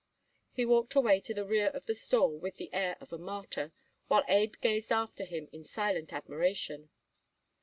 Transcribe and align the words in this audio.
He 0.51 0.65
walked 0.65 0.95
away 0.95 1.19
to 1.19 1.33
the 1.35 1.45
rear 1.45 1.67
of 1.67 1.85
the 1.85 1.93
store 1.93 2.35
with 2.39 2.55
the 2.55 2.73
air 2.73 2.97
of 2.99 3.13
a 3.13 3.19
martyr, 3.19 3.71
while 4.07 4.23
Abe 4.27 4.55
gazed 4.59 4.91
after 4.91 5.25
him 5.25 5.47
in 5.51 5.63
silent 5.63 6.11
admiration. 6.11 6.89